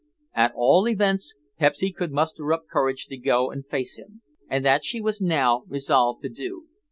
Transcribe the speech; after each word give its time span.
At 0.33 0.51
all 0.55 0.87
events, 0.87 1.35
Pepsy 1.59 1.91
could 1.91 2.11
muster 2.11 2.51
up 2.53 2.63
courage 2.67 3.05
to 3.05 3.17
go 3.17 3.51
and 3.51 3.67
face 3.67 3.99
him, 3.99 4.23
and 4.49 4.65
that 4.65 4.83
she 4.83 4.99
was 4.99 5.21
now 5.21 5.61
resolved 5.67 6.23
to 6.23 6.29
do. 6.29 6.65